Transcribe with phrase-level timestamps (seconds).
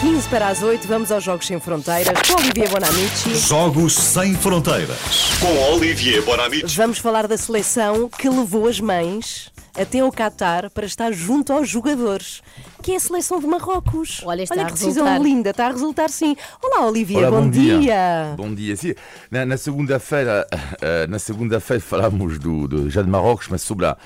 [0.00, 3.34] 15 para as 8, vamos aos Jogos Sem Fronteiras com Olivier Bonamici.
[3.36, 4.96] Jogos Sem Fronteiras.
[5.40, 6.74] Com Olivier Bonamici.
[6.76, 11.68] Vamos falar da seleção que levou as mães até ao Qatar para estar junto aos
[11.68, 12.40] jogadores,
[12.82, 14.22] que é a seleção de Marrocos.
[14.24, 16.34] Olha, está Olha que decisão linda, está a resultar sim.
[16.62, 18.34] Olá, Olivier, Olá, bom, bom dia.
[18.36, 18.76] Bom dia.
[18.76, 18.94] Sim,
[19.30, 20.46] na, na segunda-feira,
[20.80, 23.96] eh, na segunda-feira falamos do, do, já de Marrocos, mas sobre a-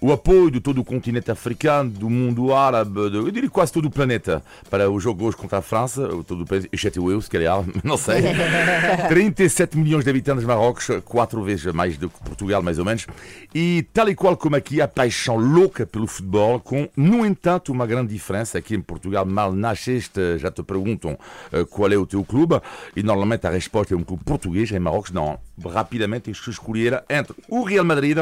[0.00, 3.86] o apoio de todo o continente africano, do mundo árabe, de, eu diria quase todo
[3.86, 7.28] o planeta, para o jogo hoje contra a França, todo o planeta, exceto eu, se
[7.30, 8.22] calhar, não sei.
[9.08, 13.06] 37 milhões de habitantes de Marrocos, quatro vezes mais do que Portugal, mais ou menos.
[13.54, 17.86] E tal e qual como aqui, a paixão louca pelo futebol, com, no entanto, uma
[17.86, 18.58] grande diferença.
[18.58, 21.18] Aqui em Portugal, mal nasceste, já te perguntam
[21.52, 22.60] eh, qual é o teu clube,
[22.94, 24.70] e normalmente a resposta é um clube português.
[24.70, 25.38] Em Marrocos, não.
[25.64, 28.18] Rapidamente tens que escolher entre o Real Madrid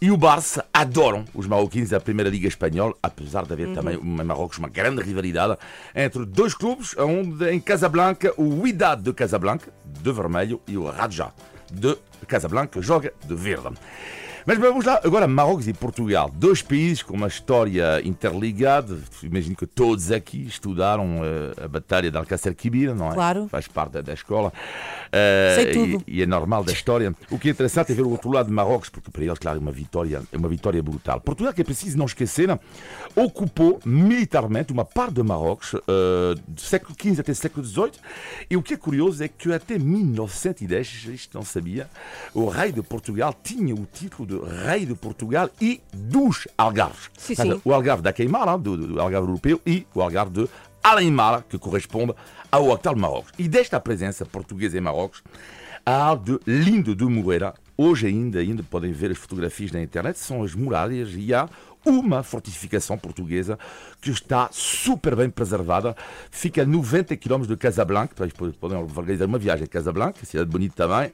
[0.00, 0.64] e o Barça.
[1.02, 5.02] Adoram os marroquinos da Primeira Liga Espanhola, apesar de haver também em Marrocos uma grande
[5.02, 5.58] rivalidade
[5.96, 11.32] entre dois clubes, onde em Casablanca, o Wydad de Casablanca, de vermelho, e o Raja
[11.72, 13.70] de Casablanca joga de verde.
[14.44, 18.98] Mas vamos lá, agora Marrocos e Portugal, dois países com uma história interligada.
[19.22, 23.14] Imagino que todos aqui estudaram eh, a Batalha de Alcácer Quibir, não é?
[23.14, 23.46] Claro.
[23.48, 24.52] Faz parte da, escola.
[25.12, 26.04] Eh, Sei tudo.
[26.08, 27.14] E, e é normal da história.
[27.30, 29.58] O que é interessante é ver o outro lado de Marrocos, porque para eles, claro,
[29.58, 31.20] é uma vitória, é uma vitória brutal.
[31.20, 32.48] Portugal, que é preciso não esquecer,
[33.14, 37.92] ocupou militarmente uma parte de Marrocos eh, do século XV até século XVIII.
[38.50, 41.88] E o que é curioso é que até 1910, isto não sabia,
[42.34, 47.10] o rei de Portugal tinha o título de rei de Portugal e dos Algarves.
[47.16, 47.60] Sim, sim.
[47.64, 50.48] O Algarve da Queimara, do, do Algarve europeu, e o Algarve de
[50.82, 52.14] Alaimara, que corresponde
[52.50, 53.32] ao actual Marrocos.
[53.38, 55.22] E desta presença portuguesa em Marrocos,
[55.86, 57.54] há algo de lindo de Moreira.
[57.76, 61.48] Hoje ainda, ainda podem ver as fotografias na internet, são as muralhas e há
[61.84, 63.58] uma fortificação portuguesa
[64.00, 65.96] que está super bem preservada.
[66.30, 70.74] Fica a 90 km de Casablanca, depois podem organizar uma viagem a Casablanca, cidade bonita
[70.76, 71.12] também.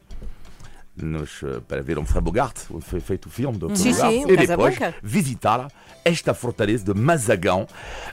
[1.01, 4.13] Nos, eh, para ver um Frei Bogart, onde foi feito o filme do Sim, Bogart.
[4.13, 5.69] sim, e depois visitar
[6.05, 7.67] esta fortaleza de Mazagão.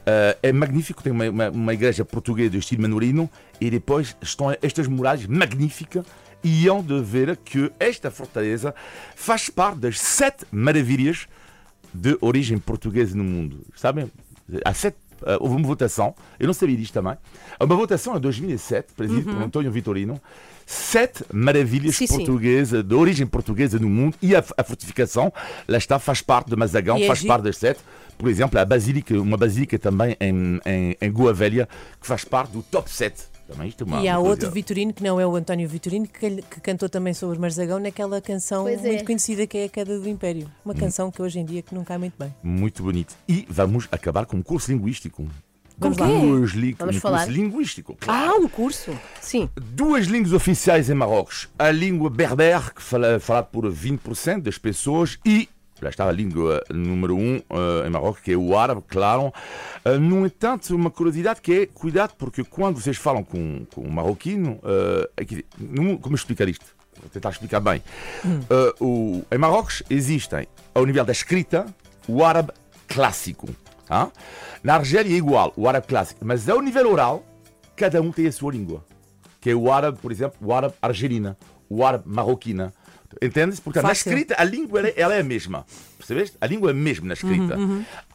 [0.05, 4.55] Eh, é magnífico, tem uma, uma, uma igreja portuguesa de estilo manorino e depois estão
[4.61, 6.05] estas muralhas magníficas
[6.43, 8.73] e hão de ver que esta fortaleza
[9.15, 11.27] faz parte das sete maravilhas
[11.93, 13.65] de origem portuguesa no mundo.
[13.75, 14.11] Sabem?
[14.63, 14.97] Há sete,
[15.39, 17.15] houve uma votação, eu não sabia disto também.
[17.59, 20.19] Uma votação em 2007, presidida por António Vitorino.
[20.65, 22.17] Sete maravilhas Sim, sim.
[22.17, 25.31] portuguesas, de origem portuguesa no mundo, e a, a fortificação,
[25.67, 27.27] lá está, faz parte de Mazagão, E é faz giro.
[27.29, 27.79] parte das sete.
[28.17, 31.69] Por exemplo, a basílica, uma basílica também em, em, em Goa Velha,
[32.01, 33.34] que faz parte do top 7.
[33.47, 36.41] Também isto é uma, E há outro Vitorino, que não é o António Vitorino, que,
[36.41, 38.75] que cantou também sobre Marzagão naquela canção é.
[38.75, 40.49] muito conhecida que é a Queda do Império.
[40.63, 40.77] Uma Hum.
[40.77, 42.33] canção que hoje em dia que não cai muito bem.
[42.41, 43.15] Muito bonito.
[43.29, 45.27] E vamos acabar com um curso linguístico.
[45.77, 46.09] Vamos Com lá.
[46.09, 46.19] quê?
[46.25, 47.25] Duas li- Vamos um falar.
[47.25, 47.97] curso linguístico.
[47.99, 48.31] claro.
[48.31, 48.97] Ah, um curso.
[49.21, 49.49] Sim.
[49.55, 51.49] Duas línguas oficiais em Marrocos.
[51.59, 55.49] A língua berber, que fala, falada por 20% das pessoas, e
[55.81, 59.33] lá a língua número um eh, em Marrocos, que é o árabe, claro.
[59.83, 63.89] Eh, no entanto, uma curiosidade que é, cuidado, porque quando vocês falam com, com um
[63.91, 65.45] marroquino, eh, aqui,
[66.01, 66.65] como explicar isto?
[67.01, 67.81] Vou tentar explicar bem.
[68.25, 71.65] Eh, o- em Marrocos existem, ao nível da escrita,
[72.07, 72.51] o árabe
[72.87, 73.49] clássico.
[73.89, 74.09] ah?
[74.63, 76.23] Na Argélia é igual, o árabe clássico.
[76.25, 77.23] Mas ao nível oral,
[77.75, 78.83] cada um tem a sua língua
[79.41, 81.37] que é o árabe, por exemplo, o árabe argelina,
[81.69, 82.73] o árabe marroquina.
[83.21, 83.59] Entendes?
[83.59, 84.11] Portanto, Fácil.
[84.11, 85.65] na escrita, a língua ela é- ela é a mesma.
[85.97, 86.37] Percebeste?
[86.41, 87.57] A língua é a mesma na escrita.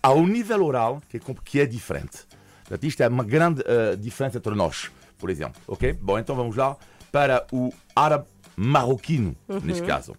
[0.03, 2.19] Ao nível oral, que é, que é diferente.
[2.63, 5.61] Portanto, isto é uma grande eh, diferença entre nós, por exemplo.
[5.67, 5.93] Ok?
[6.01, 6.77] Bom, então vamos lá
[7.11, 9.35] para o árabe marroquino,
[9.65, 10.15] neste caso.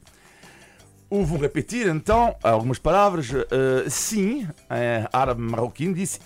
[1.10, 3.30] Eu vou repetir então algumas palavras.
[3.34, 6.20] Eh, sim, eh, árabe marroquino disse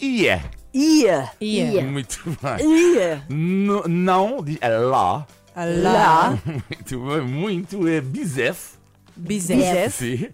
[0.00, 0.42] ia.
[0.72, 1.30] Ia.
[1.40, 1.82] Ia.
[1.82, 2.94] Muito bem.
[2.94, 3.24] Ia.
[3.28, 5.26] N- não, diz é lá.
[5.60, 6.38] Alá.
[6.46, 8.78] Muito bem, muito é bisef.
[9.14, 9.90] Bizef.
[9.90, 10.28] Sim.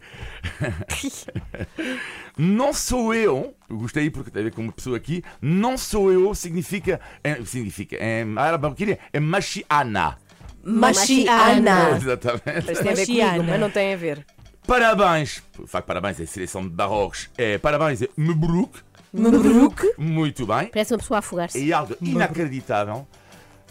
[2.38, 6.12] não sou eu, eu gostei porque tem a ver com uma pessoa aqui, não sou
[6.12, 10.16] eu significa, é, significa em árabe marroquino é machiana.
[10.62, 11.96] Machiana.
[11.96, 12.66] Exatamente.
[12.68, 13.30] Mas tem a ver Machiana.
[13.32, 14.24] comigo, mas não tem a ver.
[14.64, 18.78] Parabéns, faz parabéns à seleção de Marrocos, é, parabéns é Mebrouk,
[19.12, 19.94] Mebruk.
[19.98, 20.68] muito bem.
[20.68, 21.68] Parece uma pessoa a afogar-se.
[21.68, 23.08] É algo inacreditável.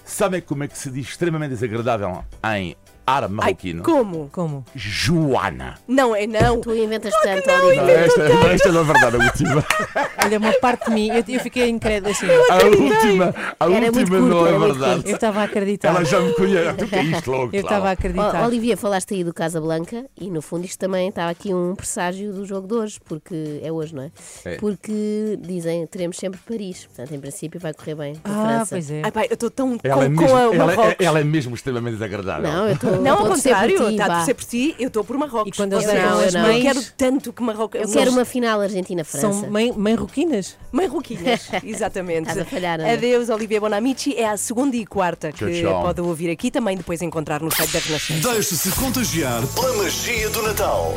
[0.05, 2.23] Sabem como é que se diz extremamente desagradável
[2.55, 2.75] em
[3.05, 3.83] árabe Ai, marroquino.
[3.83, 4.29] como?
[4.31, 4.65] Como?
[4.75, 5.75] Joana.
[5.87, 6.59] Não é não.
[6.61, 7.91] Tu inventas tanto, Não, Olivia.
[7.91, 9.65] esta, não, esta não é verdade, a última.
[10.25, 12.25] Olha, uma parte de mim, eu, eu fiquei incrédula assim.
[12.27, 15.03] A última, a Era muito última curto, não é era muito verdade.
[15.09, 15.89] Eu estava a acreditar.
[15.89, 16.73] Ela já me conhece.
[16.77, 18.43] Tu que é isto logo, Eu estava a acreditar.
[18.43, 22.33] Ó, Olivia, falaste aí do Casablanca e no fundo isto também estava aqui um presságio
[22.33, 24.11] do jogo de hoje, porque é hoje, não é?
[24.45, 24.55] É.
[24.57, 28.67] Porque dizem teremos sempre Paris, portanto, em princípio vai correr bem com a Ah, França.
[28.75, 29.01] pois é.
[29.03, 30.95] Ai, pai, eu estou tão Ela é, com, mesmo, com a ela, é, Marrocos.
[31.05, 32.51] ela é mesmo extremamente desagradável.
[32.51, 35.03] Não, eu estou Não, ao por contrário, ti, está a torcer por ti, eu estou
[35.03, 35.47] por Marrocos.
[35.53, 37.81] E quando Ou eles seja, são as eu mães- quero tanto que Marrocos.
[37.81, 39.31] Eu quero uma final Argentina-França.
[39.41, 40.55] São mãe, mãe roquinas?
[40.71, 42.27] Mãe Roquinhas, exatamente.
[42.29, 42.93] Estás a falhar, Ana.
[42.93, 44.15] Adeus, Olivia Bonamici.
[44.15, 45.81] É a segunda e quarta que Tchau, tchau.
[45.83, 48.31] pode ouvir aqui, também depois encontrar no site da Renascença.
[48.31, 50.93] Deixe-se contagiar pela magia do Natal.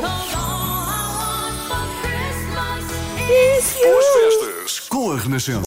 [3.27, 5.57] Boas festas com a Renascença.